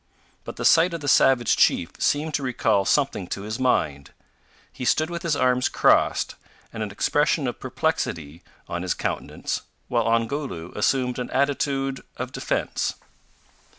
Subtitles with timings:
[0.45, 4.09] But the sight of the savage chief seemed to recall something to his mind.
[4.73, 6.33] He stood with his arms crossed,
[6.73, 12.95] and an expression of perplexity on his countenance, while Ongoloo assumed an attitude of defence.